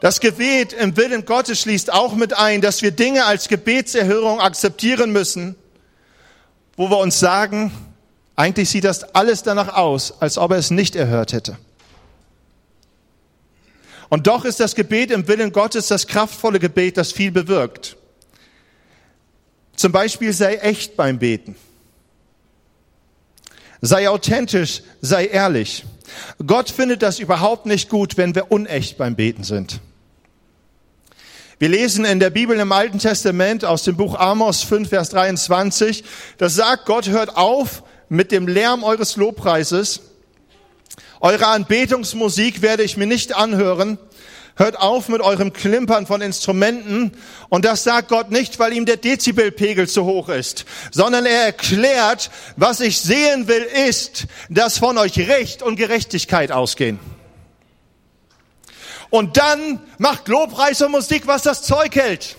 [0.00, 5.10] Das Gebet im Willen Gottes schließt auch mit ein, dass wir Dinge als Gebetserhörung akzeptieren
[5.10, 5.56] müssen,
[6.76, 7.72] wo wir uns sagen,
[8.36, 11.56] eigentlich sieht das alles danach aus, als ob er es nicht erhört hätte.
[14.08, 17.96] Und doch ist das Gebet im Willen Gottes das kraftvolle Gebet, das viel bewirkt.
[19.76, 21.56] Zum Beispiel sei echt beim Beten.
[23.80, 25.84] Sei authentisch, sei ehrlich.
[26.46, 29.80] Gott findet das überhaupt nicht gut, wenn wir unecht beim Beten sind.
[31.58, 36.04] Wir lesen in der Bibel im Alten Testament aus dem Buch Amos 5, Vers 23,
[36.36, 40.00] das sagt, Gott hört auf mit dem Lärm eures Lobpreises
[41.20, 43.98] eure Anbetungsmusik werde ich mir nicht anhören.
[44.56, 47.12] Hört auf mit eurem Klimpern von Instrumenten.
[47.48, 52.30] Und das sagt Gott nicht, weil ihm der Dezibelpegel zu hoch ist, sondern er erklärt,
[52.56, 57.00] was ich sehen will, ist, dass von euch Recht und Gerechtigkeit ausgehen.
[59.10, 62.36] Und dann macht Lobpreis und Musik, was das Zeug hält.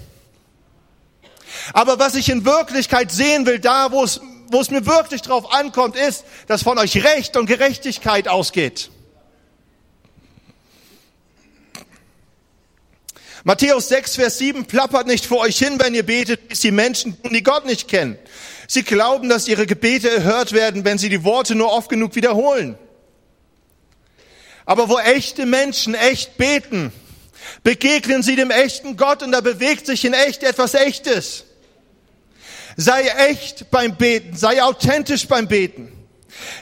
[1.73, 5.53] Aber was ich in Wirklichkeit sehen will, da wo es wo es mir wirklich drauf
[5.53, 8.89] ankommt, ist, dass von euch Recht und Gerechtigkeit ausgeht.
[13.43, 17.15] Matthäus 6, Vers 7 plappert nicht vor euch hin, wenn ihr betet, bis die Menschen,
[17.29, 18.17] die Gott nicht kennen.
[18.67, 22.75] Sie glauben, dass ihre Gebete erhört werden, wenn sie die Worte nur oft genug wiederholen.
[24.65, 26.91] Aber wo echte Menschen echt beten,
[27.61, 31.45] begegnen sie dem echten Gott und da bewegt sich in echt etwas Echtes.
[32.75, 35.91] Sei echt beim Beten, sei authentisch beim Beten.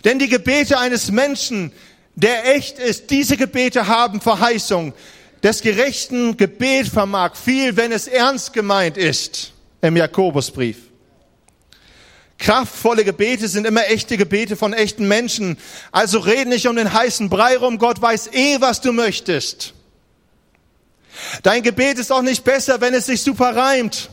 [0.04, 1.72] Denn die Gebete eines Menschen,
[2.16, 4.94] der echt ist, diese Gebete haben Verheißung.
[5.42, 10.78] Des gerechten Gebet vermag viel, wenn es ernst gemeint ist, im Jakobusbrief.
[12.38, 15.58] Kraftvolle Gebete sind immer echte Gebete von echten Menschen.
[15.92, 17.78] Also rede nicht um den heißen Brei rum.
[17.78, 19.74] Gott weiß eh, was du möchtest.
[21.42, 24.10] Dein Gebet ist auch nicht besser, wenn es sich super reimt.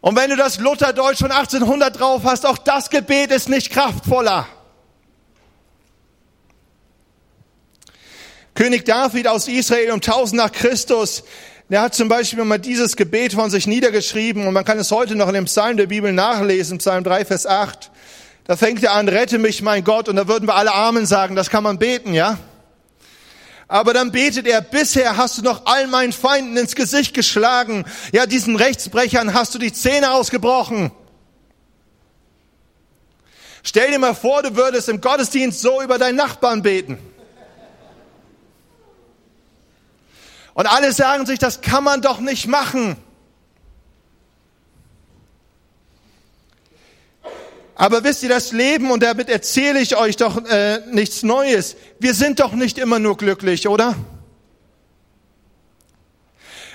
[0.00, 4.46] Und wenn du das Lutherdeutsch von 1800 drauf hast, auch das Gebet ist nicht kraftvoller.
[8.54, 11.24] König David aus Israel um 1000 nach Christus,
[11.68, 15.14] der hat zum Beispiel mal dieses Gebet von sich niedergeschrieben und man kann es heute
[15.14, 17.90] noch in dem Psalm der Bibel nachlesen, Psalm 3, Vers 8.
[18.44, 21.36] Da fängt er an, rette mich, mein Gott, und da würden wir alle Amen sagen,
[21.36, 22.38] das kann man beten, ja?
[23.68, 27.84] Aber dann betet er, bisher hast du noch all meinen Feinden ins Gesicht geschlagen.
[28.12, 30.90] Ja, diesen Rechtsbrechern hast du die Zähne ausgebrochen.
[33.62, 36.98] Stell dir mal vor, du würdest im Gottesdienst so über deinen Nachbarn beten.
[40.54, 42.96] Und alle sagen sich, das kann man doch nicht machen.
[47.80, 52.12] Aber wisst ihr, das Leben, und damit erzähle ich euch doch äh, nichts Neues, wir
[52.12, 53.94] sind doch nicht immer nur glücklich, oder?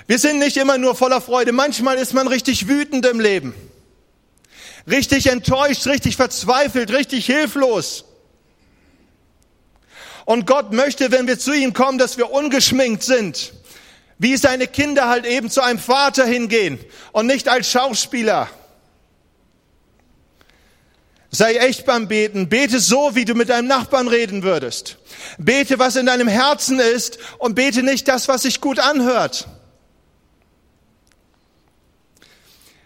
[0.06, 1.52] Wir sind nicht immer nur voller Freude.
[1.52, 3.54] Manchmal ist man richtig wütend im Leben.
[4.90, 8.06] Richtig enttäuscht, richtig verzweifelt, richtig hilflos.
[10.24, 13.52] Und Gott möchte, wenn wir zu ihm kommen, dass wir ungeschminkt sind.
[14.18, 16.78] Wie seine Kinder halt eben zu einem Vater hingehen
[17.12, 18.48] und nicht als Schauspieler.
[21.34, 22.48] Sei echt beim Beten.
[22.48, 24.98] Bete so, wie du mit deinem Nachbarn reden würdest.
[25.36, 29.48] Bete, was in deinem Herzen ist und bete nicht das, was sich gut anhört.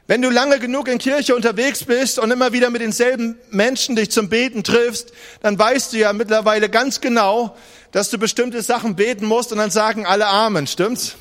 [0.07, 4.11] Wenn du lange genug in Kirche unterwegs bist und immer wieder mit denselben Menschen dich
[4.11, 7.55] zum Beten triffst, dann weißt du ja mittlerweile ganz genau,
[7.93, 11.17] dass du bestimmte Sachen beten musst und dann sagen alle Amen, stimmt's?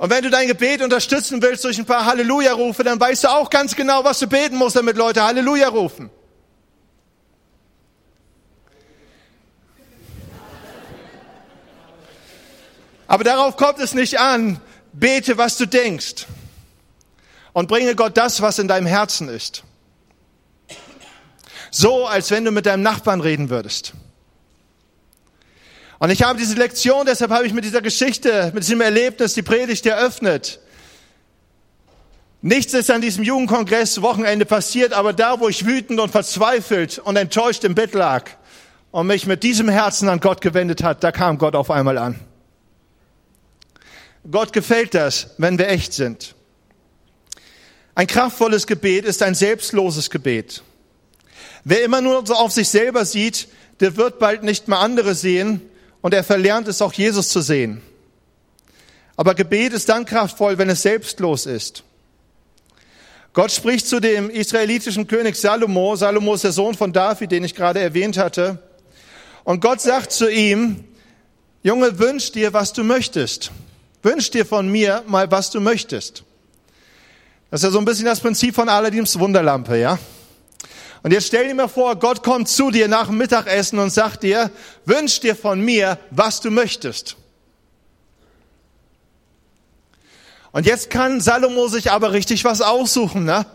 [0.00, 3.50] Und wenn du dein Gebet unterstützen willst durch ein paar Halleluja-Rufe, dann weißt du auch
[3.50, 6.08] ganz genau, was du beten musst, damit Leute Halleluja rufen.
[13.08, 14.58] Aber darauf kommt es nicht an.
[14.94, 16.26] Bete, was du denkst.
[17.52, 19.64] Und bringe Gott das, was in deinem Herzen ist.
[21.70, 23.92] So, als wenn du mit deinem Nachbarn reden würdest.
[26.00, 29.42] Und ich habe diese Lektion, deshalb habe ich mit dieser Geschichte, mit diesem Erlebnis die
[29.42, 30.58] Predigt eröffnet.
[32.40, 37.16] Nichts ist an diesem Jugendkongress Wochenende passiert, aber da, wo ich wütend und verzweifelt und
[37.16, 38.30] enttäuscht im Bett lag
[38.92, 42.18] und mich mit diesem Herzen an Gott gewendet hat, da kam Gott auf einmal an.
[44.30, 46.34] Gott gefällt das, wenn wir echt sind.
[47.94, 50.62] Ein kraftvolles Gebet ist ein selbstloses Gebet.
[51.64, 53.48] Wer immer nur so auf sich selber sieht,
[53.80, 55.60] der wird bald nicht mehr andere sehen
[56.02, 57.82] und er verlernt es auch Jesus zu sehen.
[59.16, 61.84] Aber Gebet ist dann kraftvoll, wenn es selbstlos ist.
[63.32, 65.94] Gott spricht zu dem israelitischen König Salomo.
[65.94, 68.58] Salomo ist der Sohn von David, den ich gerade erwähnt hatte.
[69.44, 70.84] Und Gott sagt zu ihm,
[71.62, 73.52] Junge, wünsch dir, was du möchtest.
[74.02, 76.24] Wünsch dir von mir mal, was du möchtest.
[77.50, 79.98] Das ist ja so ein bisschen das Prinzip von Aladins Wunderlampe, ja?
[81.02, 84.22] Und jetzt stell dir mal vor, Gott kommt zu dir nach dem Mittagessen und sagt
[84.22, 84.50] dir,
[84.84, 87.16] wünsch dir von mir, was du möchtest.
[90.52, 93.46] Und jetzt kann Salomo sich aber richtig was aussuchen, ne?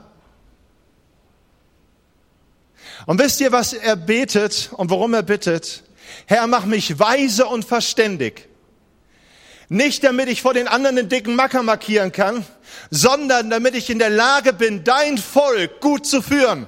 [3.05, 5.83] Und wisst ihr, was er betet und worum er bittet?
[6.25, 8.47] Herr, mach mich weise und verständig.
[9.67, 12.45] Nicht damit ich vor den anderen den dicken Macker markieren kann,
[12.89, 16.67] sondern damit ich in der Lage bin, dein Volk gut zu führen.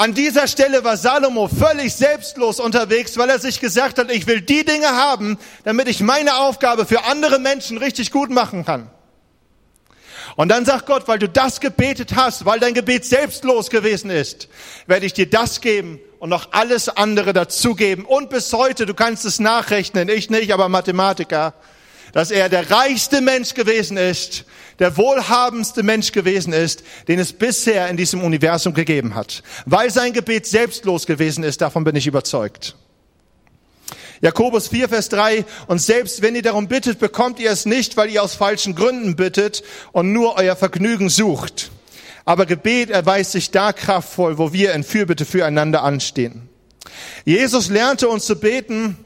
[0.00, 4.40] An dieser Stelle war Salomo völlig selbstlos unterwegs, weil er sich gesagt hat, ich will
[4.40, 8.88] die Dinge haben, damit ich meine Aufgabe für andere Menschen richtig gut machen kann.
[10.36, 14.48] Und dann sagt Gott, weil du das gebetet hast, weil dein Gebet selbstlos gewesen ist,
[14.86, 18.06] werde ich dir das geben und noch alles andere dazugeben.
[18.06, 21.52] Und bis heute, du kannst es nachrechnen, ich nicht, aber Mathematiker,
[22.12, 24.44] dass er der reichste Mensch gewesen ist,
[24.78, 29.42] der wohlhabendste Mensch gewesen ist, den es bisher in diesem Universum gegeben hat.
[29.66, 32.76] Weil sein Gebet selbstlos gewesen ist, davon bin ich überzeugt.
[34.22, 38.10] Jakobus 4, Vers 3, und selbst wenn ihr darum bittet, bekommt ihr es nicht, weil
[38.10, 41.70] ihr aus falschen Gründen bittet und nur euer Vergnügen sucht.
[42.26, 46.50] Aber Gebet erweist sich da kraftvoll, wo wir in Fürbitte füreinander anstehen.
[47.24, 48.98] Jesus lernte uns zu beten,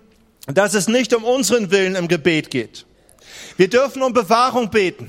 [0.47, 2.85] dass es nicht um unseren Willen im Gebet geht.
[3.57, 5.09] Wir dürfen um Bewahrung beten.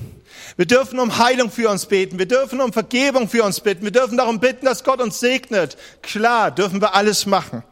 [0.56, 2.18] Wir dürfen um Heilung für uns beten.
[2.18, 3.84] Wir dürfen um Vergebung für uns bitten.
[3.84, 5.76] Wir dürfen darum bitten, dass Gott uns segnet.
[6.02, 7.62] Klar, dürfen wir alles machen.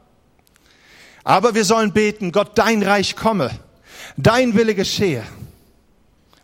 [1.23, 3.51] Aber wir sollen beten, Gott, dein Reich komme.
[4.17, 5.25] Dein Wille geschehe.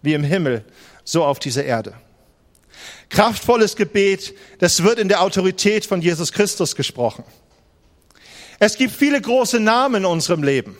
[0.00, 0.64] Wie im Himmel,
[1.04, 1.92] so auf dieser Erde.
[3.10, 7.24] Kraftvolles Gebet, das wird in der Autorität von Jesus Christus gesprochen.
[8.58, 10.76] Es gibt viele große Namen in unserem Leben.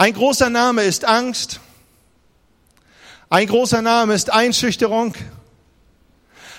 [0.00, 1.58] Ein großer Name ist Angst.
[3.30, 5.12] Ein großer Name ist Einschüchterung.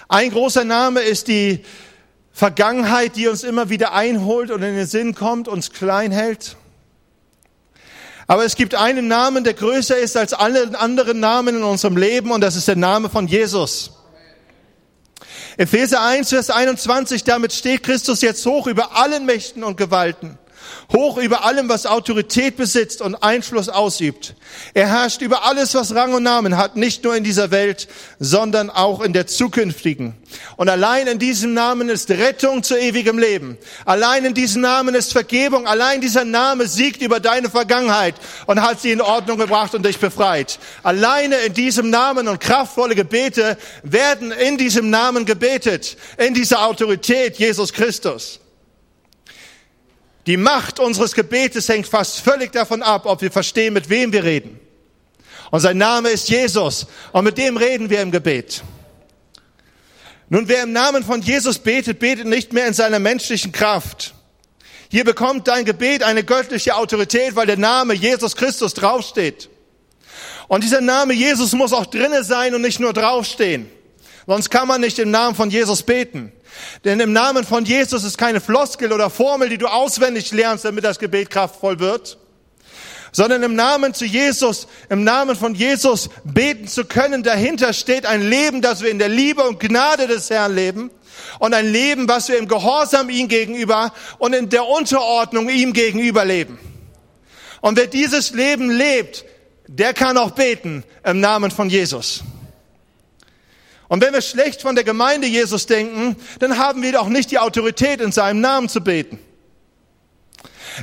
[0.10, 1.64] Ein großer Name ist die
[2.34, 6.58] Vergangenheit, die uns immer wieder einholt und in den Sinn kommt, uns klein hält.
[8.28, 12.32] Aber es gibt einen Namen, der größer ist als alle anderen Namen in unserem Leben
[12.32, 13.94] und das ist der Name von Jesus.
[15.56, 20.38] Epheser 1, Vers 21, damit steht Christus jetzt hoch über allen Mächten und Gewalten
[20.92, 24.36] hoch über allem, was Autorität besitzt und Einfluss ausübt.
[24.74, 27.88] Er herrscht über alles, was Rang und Namen hat, nicht nur in dieser Welt,
[28.20, 30.16] sondern auch in der zukünftigen.
[30.58, 33.58] Und allein in diesem Namen ist Rettung zu ewigem Leben.
[33.86, 35.68] Allein in diesem Namen ist Vergebung.
[35.68, 39.98] Allein dieser Name siegt über deine Vergangenheit und hat sie in Ordnung gebracht und dich
[39.98, 40.60] befreit.
[40.84, 47.38] Alleine in diesem Namen und kraftvolle Gebete werden in diesem Namen gebetet, in dieser Autorität
[47.38, 48.40] Jesus Christus.
[50.30, 54.24] Die Macht unseres Gebetes hängt fast völlig davon ab, ob wir verstehen, mit wem wir
[54.24, 54.60] reden.
[55.50, 56.86] Und sein Name ist Jesus.
[57.14, 58.62] Und mit dem reden wir im Gebet.
[60.30, 64.14] Nun, wer im Namen von Jesus betet, betet nicht mehr in seiner menschlichen Kraft.
[64.92, 69.50] Hier bekommt dein Gebet eine göttliche Autorität, weil der Name Jesus Christus draufsteht.
[70.48, 73.68] Und dieser Name Jesus muss auch drinnen sein und nicht nur draufstehen.
[74.28, 76.32] Sonst kann man nicht im Namen von Jesus beten.
[76.84, 80.84] Denn im Namen von Jesus ist keine Floskel oder Formel, die du auswendig lernst, damit
[80.84, 82.18] das Gebet kraftvoll wird,
[83.12, 87.24] sondern im Namen zu Jesus, im Namen von Jesus beten zu können.
[87.24, 90.92] Dahinter steht ein Leben, das wir in der Liebe und Gnade des Herrn leben
[91.40, 96.26] und ein Leben, was wir im Gehorsam ihm gegenüber und in der Unterordnung ihm gegenüber
[96.26, 96.60] leben.
[97.62, 99.26] Und wer dieses Leben lebt,
[99.68, 102.24] der kann auch beten im Namen von Jesus.
[103.90, 107.40] Und wenn wir schlecht von der Gemeinde Jesus denken, dann haben wir auch nicht die
[107.40, 109.20] Autorität, in seinem Namen zu beten.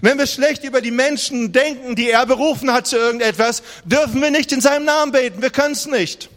[0.03, 4.31] Wenn wir schlecht über die Menschen denken, die er berufen hat zu irgendetwas, dürfen wir
[4.31, 5.41] nicht in seinem Namen beten.
[5.41, 6.29] Wir können es nicht.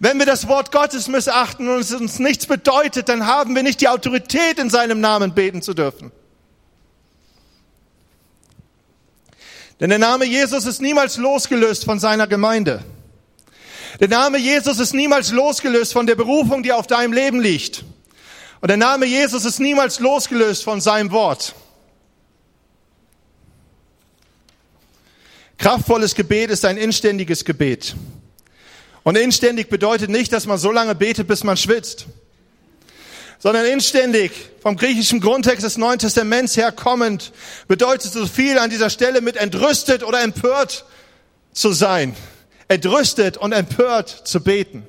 [0.00, 3.82] Wenn wir das Wort Gottes missachten und es uns nichts bedeutet, dann haben wir nicht
[3.82, 6.10] die Autorität, in seinem Namen beten zu dürfen.
[9.80, 12.82] Denn der Name Jesus ist niemals losgelöst von seiner Gemeinde.
[14.00, 17.84] Der Name Jesus ist niemals losgelöst von der Berufung, die auf deinem Leben liegt.
[18.60, 21.54] Und der Name Jesus ist niemals losgelöst von seinem Wort.
[25.58, 27.94] Kraftvolles Gebet ist ein inständiges Gebet.
[29.02, 32.06] Und inständig bedeutet nicht, dass man so lange betet, bis man schwitzt,
[33.38, 37.32] sondern inständig, vom griechischen Grundtext des Neuen Testaments her kommend,
[37.66, 40.84] bedeutet so viel an dieser Stelle mit entrüstet oder empört
[41.52, 42.16] zu sein
[42.72, 44.84] entrüstet und empört zu beten.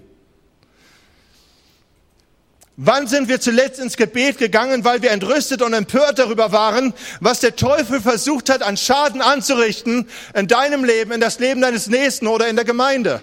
[2.75, 7.39] Wann sind wir zuletzt ins Gebet gegangen, weil wir entrüstet und empört darüber waren, was
[7.39, 12.25] der Teufel versucht hat, an Schaden anzurichten in deinem Leben, in das Leben deines Nächsten
[12.25, 13.21] oder in der Gemeinde?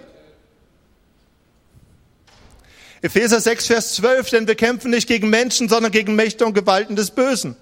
[3.03, 6.95] Epheser 6, Vers 12, denn wir kämpfen nicht gegen Menschen, sondern gegen Mächte und Gewalten
[6.95, 7.57] des Bösen,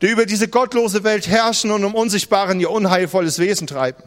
[0.00, 4.02] die über diese gottlose Welt herrschen und um Unsichtbaren ihr unheilvolles Wesen treiben.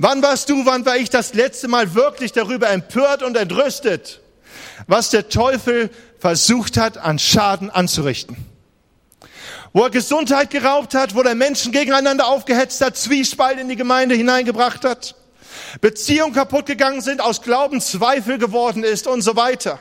[0.00, 4.20] Wann warst du, wann war ich das letzte Mal wirklich darüber empört und entrüstet,
[4.86, 8.36] was der Teufel versucht hat, an Schaden anzurichten?
[9.72, 14.14] Wo er Gesundheit geraubt hat, wo er Menschen gegeneinander aufgehetzt hat, Zwiespalt in die Gemeinde
[14.14, 15.16] hineingebracht hat,
[15.80, 19.80] Beziehungen kaputt gegangen sind, aus Glauben Zweifel geworden ist und so weiter.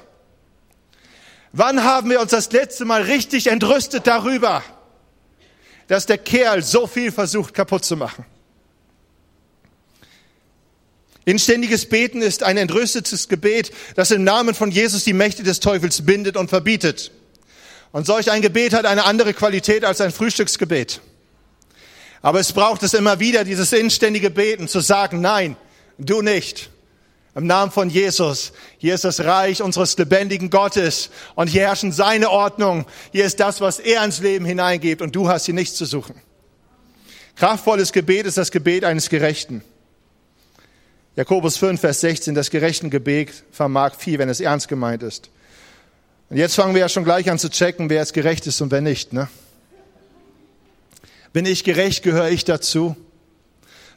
[1.51, 4.63] Wann haben wir uns das letzte Mal richtig entrüstet darüber,
[5.87, 8.25] dass der Kerl so viel versucht kaputt zu machen?
[11.27, 16.05] Inständiges Beten ist ein entrüstetes Gebet, das im Namen von Jesus die Mächte des Teufels
[16.05, 17.11] bindet und verbietet.
[17.91, 21.01] Und solch ein Gebet hat eine andere Qualität als ein Frühstücksgebet.
[22.21, 25.57] Aber es braucht es immer wieder, dieses inständige Beten, zu sagen, nein,
[25.97, 26.69] du nicht.
[27.35, 28.53] Im Namen von Jesus.
[28.77, 32.85] Hier ist das Reich unseres lebendigen Gottes und hier herrschen seine Ordnung.
[33.11, 36.15] Hier ist das, was er ins Leben hineingibt und du hast hier nichts zu suchen.
[37.35, 39.61] Kraftvolles Gebet ist das Gebet eines Gerechten.
[41.17, 45.31] Jakobus 5, Vers 16, das gerechte Gebet vermag viel, wenn es ernst gemeint ist.
[46.29, 48.69] Und jetzt fangen wir ja schon gleich an zu checken, wer jetzt gerecht ist und
[48.69, 49.13] wer nicht.
[49.13, 49.27] Ne?
[51.33, 52.95] Bin ich gerecht, gehöre ich dazu?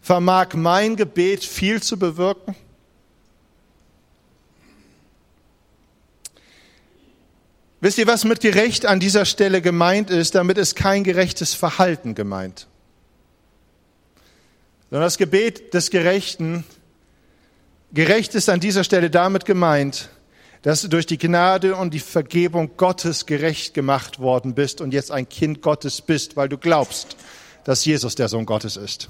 [0.00, 2.56] Vermag mein Gebet viel zu bewirken?
[7.82, 10.34] Wisst ihr, was mit gerecht an dieser Stelle gemeint ist?
[10.34, 12.66] Damit ist kein gerechtes Verhalten gemeint.
[14.88, 16.64] Sondern das Gebet des Gerechten
[17.92, 20.10] Gerecht ist an dieser Stelle damit gemeint,
[20.62, 25.10] dass du durch die Gnade und die Vergebung Gottes gerecht gemacht worden bist und jetzt
[25.10, 27.16] ein Kind Gottes bist, weil du glaubst,
[27.64, 29.08] dass Jesus der Sohn Gottes ist.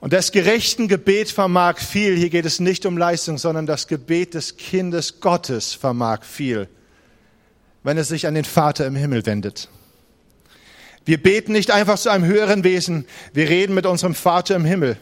[0.00, 2.16] Und das gerechten Gebet vermag viel.
[2.16, 6.68] Hier geht es nicht um Leistung, sondern das Gebet des Kindes Gottes vermag viel,
[7.82, 9.68] wenn es sich an den Vater im Himmel wendet.
[11.06, 14.98] Wir beten nicht einfach zu einem höheren Wesen, wir reden mit unserem Vater im Himmel.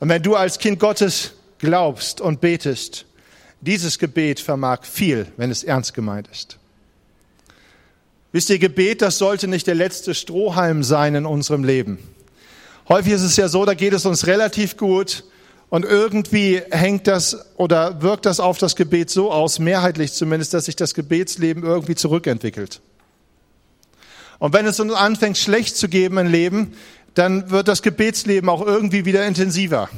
[0.00, 3.06] Und wenn du als Kind Gottes glaubst und betest,
[3.60, 6.58] dieses Gebet vermag viel, wenn es ernst gemeint ist.
[8.32, 11.98] Wisst ihr, Gebet, das sollte nicht der letzte Strohhalm sein in unserem Leben.
[12.88, 15.24] Häufig ist es ja so, da geht es uns relativ gut
[15.70, 20.66] und irgendwie hängt das oder wirkt das auf das Gebet so aus, mehrheitlich zumindest, dass
[20.66, 22.80] sich das Gebetsleben irgendwie zurückentwickelt.
[24.38, 26.74] Und wenn es uns anfängt schlecht zu geben im Leben,
[27.14, 29.88] dann wird das Gebetsleben auch irgendwie wieder intensiver.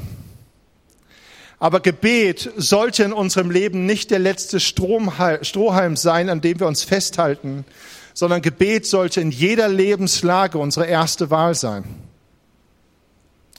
[1.58, 6.84] Aber Gebet sollte in unserem Leben nicht der letzte Strohhalm sein, an dem wir uns
[6.84, 7.64] festhalten,
[8.12, 11.84] sondern Gebet sollte in jeder Lebenslage unsere erste Wahl sein.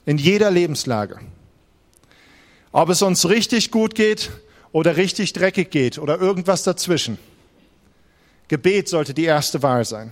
[0.06, 1.20] In jeder Lebenslage.
[2.72, 4.30] Ob es uns richtig gut geht
[4.72, 7.18] oder richtig dreckig geht oder irgendwas dazwischen.
[8.48, 10.12] Gebet sollte die erste Wahl sein.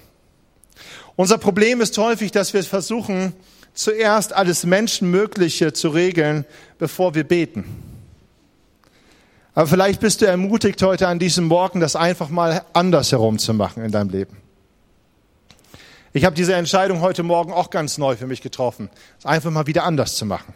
[1.15, 3.33] Unser Problem ist häufig, dass wir versuchen,
[3.73, 6.45] zuerst alles Menschenmögliche zu regeln,
[6.77, 7.65] bevor wir beten.
[9.53, 13.53] Aber vielleicht bist du ermutigt heute an diesem Morgen, das einfach mal anders herum zu
[13.53, 14.37] machen in deinem Leben.
[16.11, 18.89] Ich habe diese Entscheidung heute Morgen auch ganz neu für mich getroffen,
[19.19, 20.53] es einfach mal wieder anders zu machen.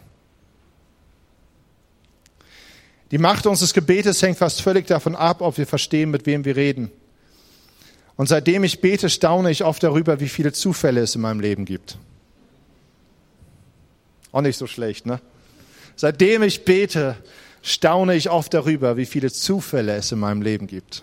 [3.10, 6.56] Die Macht unseres Gebetes hängt fast völlig davon ab, ob wir verstehen, mit wem wir
[6.56, 6.92] reden.
[8.20, 11.64] Und seitdem ich bete, staune ich oft darüber, wie viele Zufälle es in meinem Leben
[11.64, 11.96] gibt.
[14.30, 15.22] Auch nicht so schlecht, ne?
[15.96, 17.16] Seitdem ich bete,
[17.62, 21.02] staune ich oft darüber, wie viele Zufälle es in meinem Leben gibt.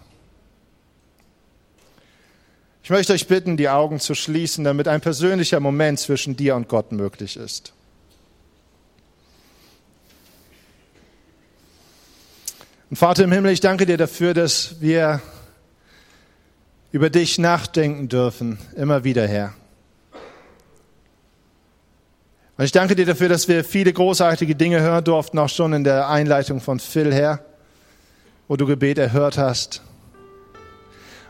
[2.84, 6.70] Ich möchte euch bitten, die Augen zu schließen, damit ein persönlicher Moment zwischen dir und
[6.70, 7.74] Gott möglich ist.
[12.92, 15.20] Und Vater im Himmel, ich danke dir dafür, dass wir
[16.92, 19.54] über dich nachdenken dürfen, immer wieder, Herr.
[22.58, 25.84] Und ich danke dir dafür, dass wir viele großartige Dinge hören durften, auch schon in
[25.84, 27.46] der Einleitung von Phil, Herr,
[28.48, 29.84] wo du Gebet erhört hast.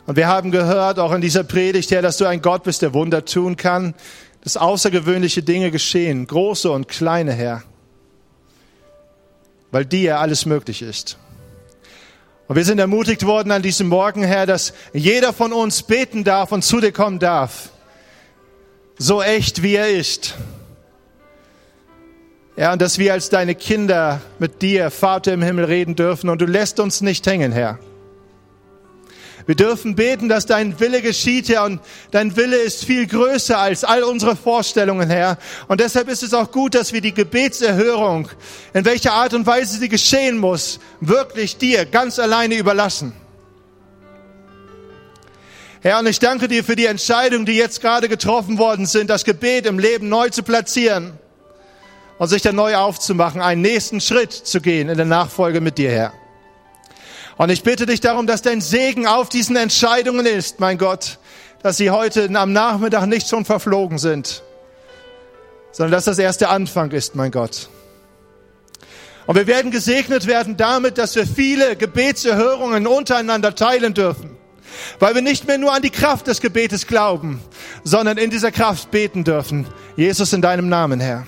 [0.05, 2.93] Und wir haben gehört, auch in dieser Predigt, Herr, dass du ein Gott bist, der
[2.93, 3.93] Wunder tun kann,
[4.41, 7.63] dass außergewöhnliche Dinge geschehen, große und kleine, Herr,
[9.71, 11.17] weil dir alles möglich ist.
[12.47, 16.51] Und wir sind ermutigt worden an diesem Morgen, Herr, dass jeder von uns beten darf
[16.51, 17.69] und zu dir kommen darf,
[18.97, 20.35] so echt wie er ist.
[22.55, 26.41] Ja, und dass wir als deine Kinder mit dir, Vater im Himmel, reden dürfen und
[26.41, 27.79] du lässt uns nicht hängen, Herr.
[29.47, 31.79] Wir dürfen beten, dass dein Wille geschieht, Herr, und
[32.11, 35.37] dein Wille ist viel größer als all unsere Vorstellungen, Herr.
[35.69, 38.27] Und deshalb ist es auch gut, dass wir die Gebetserhörung,
[38.73, 43.13] in welcher Art und Weise sie geschehen muss, wirklich dir ganz alleine überlassen.
[45.79, 49.23] Herr, und ich danke dir für die Entscheidungen, die jetzt gerade getroffen worden sind, das
[49.23, 51.13] Gebet im Leben neu zu platzieren
[52.17, 55.91] und sich dann neu aufzumachen, einen nächsten Schritt zu gehen in der Nachfolge mit dir,
[55.91, 56.26] Herr.
[57.37, 61.19] Und ich bitte dich darum, dass dein Segen auf diesen Entscheidungen ist, mein Gott,
[61.61, 64.41] dass sie heute am Nachmittag nicht schon verflogen sind,
[65.71, 67.69] sondern dass das erst der Anfang ist, mein Gott.
[69.27, 74.35] Und wir werden gesegnet werden damit, dass wir viele Gebetserhörungen untereinander teilen dürfen,
[74.99, 77.41] weil wir nicht mehr nur an die Kraft des Gebetes glauben,
[77.83, 79.67] sondern in dieser Kraft beten dürfen.
[79.95, 81.27] Jesus in deinem Namen, Herr.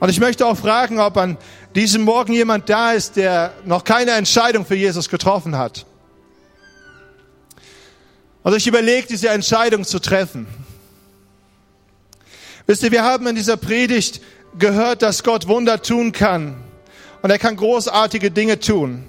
[0.00, 1.36] Und ich möchte auch fragen, ob an
[1.74, 5.86] diesem Morgen jemand da ist, der noch keine Entscheidung für Jesus getroffen hat.
[8.42, 10.46] Also ich überlege, diese Entscheidung zu treffen.
[12.66, 14.20] Wisst ihr, wir haben in dieser Predigt
[14.58, 16.56] gehört, dass Gott Wunder tun kann.
[17.22, 19.04] Und er kann großartige Dinge tun.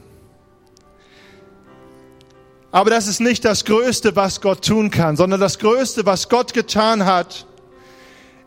[2.71, 6.53] Aber das ist nicht das Größte, was Gott tun kann, sondern das Größte, was Gott
[6.53, 7.45] getan hat,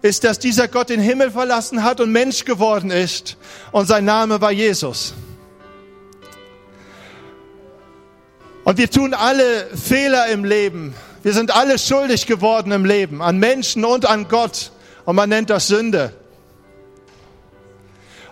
[0.05, 3.39] ist, dass dieser Gott den Himmel verlassen hat und Mensch geworden ist.
[3.73, 5.15] Und sein Name war Jesus.
[8.65, 10.95] Und wir tun alle Fehler im Leben.
[11.23, 14.73] Wir sind alle schuldig geworden im Leben, an Menschen und an Gott.
[15.07, 16.13] Und man nennt das Sünde.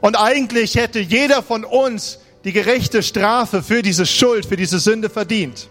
[0.03, 5.09] Und eigentlich hätte jeder von uns die gerechte Strafe für diese Schuld, für diese Sünde
[5.09, 5.71] verdient.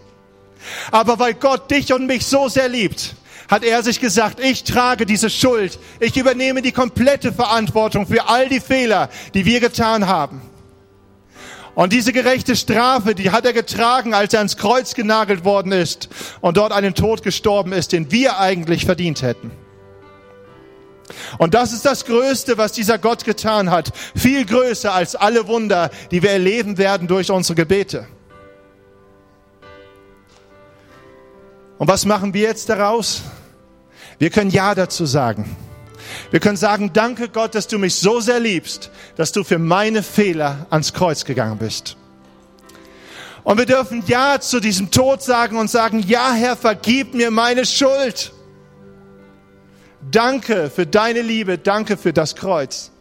[0.90, 3.14] Aber weil Gott dich und mich so sehr liebt,
[3.52, 8.48] hat er sich gesagt, ich trage diese Schuld, ich übernehme die komplette Verantwortung für all
[8.48, 10.40] die Fehler, die wir getan haben.
[11.74, 16.08] Und diese gerechte Strafe, die hat er getragen, als er ans Kreuz genagelt worden ist
[16.40, 19.50] und dort einen Tod gestorben ist, den wir eigentlich verdient hätten.
[21.36, 23.92] Und das ist das Größte, was dieser Gott getan hat.
[24.16, 28.06] Viel größer als alle Wunder, die wir erleben werden durch unsere Gebete.
[31.76, 33.20] Und was machen wir jetzt daraus?
[34.22, 35.56] Wir können Ja dazu sagen.
[36.30, 40.04] Wir können sagen, danke Gott, dass du mich so sehr liebst, dass du für meine
[40.04, 41.96] Fehler ans Kreuz gegangen bist.
[43.42, 47.66] Und wir dürfen Ja zu diesem Tod sagen und sagen, ja Herr, vergib mir meine
[47.66, 48.32] Schuld.
[50.08, 52.92] Danke für deine Liebe, danke für das Kreuz.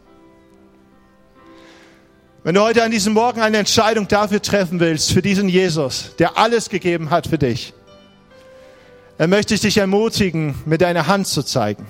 [2.43, 6.39] Wenn du heute an diesem Morgen eine Entscheidung dafür treffen willst, für diesen Jesus, der
[6.39, 7.76] alles gegeben hat für dich,
[9.22, 11.86] dann möchte ich dich ermutigen, mit deiner Hand zu zeigen.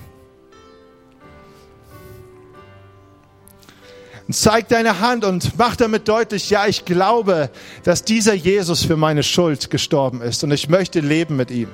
[4.28, 7.48] Und zeig deine Hand und mach damit deutlich, ja, ich glaube,
[7.84, 11.70] dass dieser Jesus für meine Schuld gestorben ist und ich möchte leben mit ihm.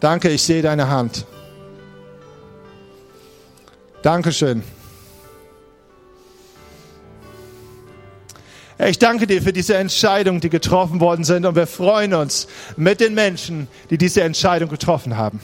[0.00, 1.26] Danke, ich sehe deine Hand.
[4.02, 4.64] Dankeschön.
[8.88, 13.00] Ich danke dir für diese Entscheidungen, die getroffen worden sind und wir freuen uns mit
[13.00, 15.40] den Menschen, die diese Entscheidung getroffen haben.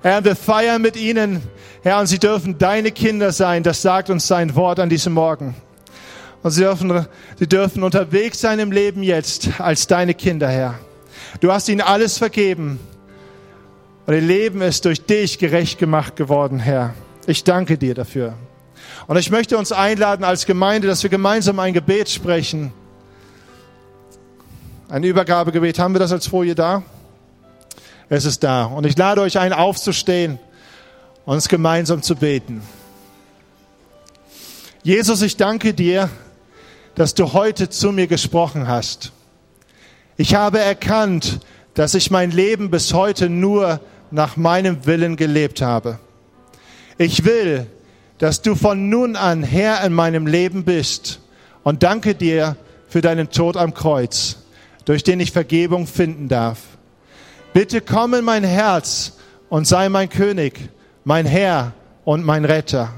[0.00, 1.42] Herr, wir feiern mit ihnen,
[1.82, 5.54] Herr, und sie dürfen deine Kinder sein, das sagt uns sein Wort an diesem Morgen.
[6.42, 7.06] Und sie dürfen,
[7.38, 10.78] sie dürfen unterwegs sein im Leben jetzt als deine Kinder, Herr.
[11.40, 12.80] Du hast ihnen alles vergeben
[14.06, 16.94] und ihr Leben ist durch dich gerecht gemacht geworden, Herr.
[17.26, 18.34] Ich danke dir dafür.
[19.06, 22.72] Und ich möchte uns einladen als Gemeinde, dass wir gemeinsam ein Gebet sprechen.
[24.88, 25.78] Ein Übergabegebet.
[25.78, 26.82] Haben wir das als Folie da?
[28.08, 28.64] Es ist da.
[28.64, 30.38] Und ich lade euch ein, aufzustehen
[31.24, 32.62] und uns gemeinsam zu beten.
[34.82, 36.10] Jesus, ich danke dir,
[36.94, 39.12] dass du heute zu mir gesprochen hast.
[40.16, 41.40] Ich habe erkannt,
[41.74, 43.80] dass ich mein Leben bis heute nur
[44.10, 45.98] nach meinem Willen gelebt habe.
[46.98, 47.66] Ich will,
[48.22, 51.18] dass du von nun an Herr in meinem Leben bist
[51.64, 52.54] und danke dir
[52.86, 54.36] für deinen Tod am Kreuz,
[54.84, 56.58] durch den ich Vergebung finden darf.
[57.52, 59.14] Bitte komm in mein Herz
[59.48, 60.70] und sei mein König,
[61.02, 61.72] mein Herr
[62.04, 62.90] und mein Retter.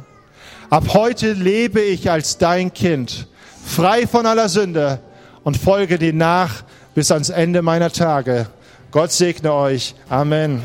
[0.69, 3.27] Ab heute lebe ich als dein Kind,
[3.65, 5.01] frei von aller Sünde
[5.43, 6.65] und folge dir nach
[6.95, 8.49] bis ans Ende meiner Tage.
[8.91, 9.95] Gott segne euch.
[10.11, 10.61] Amen.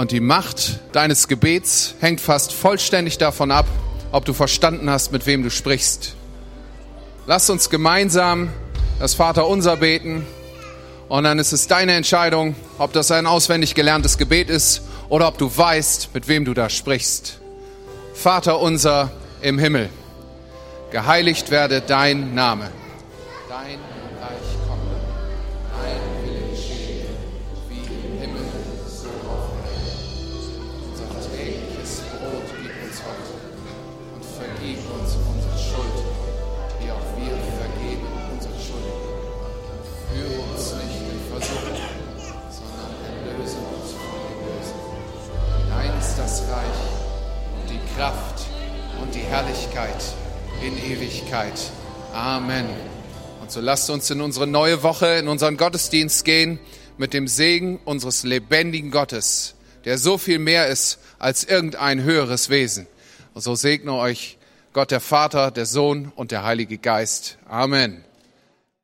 [0.00, 3.66] Und die Macht deines Gebets hängt fast vollständig davon ab,
[4.12, 6.14] ob du verstanden hast, mit wem du sprichst.
[7.26, 8.48] Lass uns gemeinsam
[8.98, 10.24] das Vaterunser beten
[11.10, 14.80] und dann ist es deine Entscheidung, ob das ein auswendig gelerntes Gebet ist
[15.10, 17.38] oder ob du weißt, mit wem du da sprichst.
[18.14, 19.90] Vater unser im Himmel,
[20.92, 22.70] geheiligt werde dein Name.
[23.50, 23.89] Dein
[51.30, 51.70] Ewigkeit.
[52.12, 52.66] Amen.
[53.40, 56.58] Und so lasst uns in unsere neue Woche, in unseren Gottesdienst gehen
[56.98, 59.54] mit dem Segen unseres lebendigen Gottes,
[59.84, 62.88] der so viel mehr ist als irgendein höheres Wesen.
[63.32, 64.38] Und so segne euch
[64.72, 67.38] Gott der Vater, der Sohn und der Heilige Geist.
[67.48, 68.04] Amen.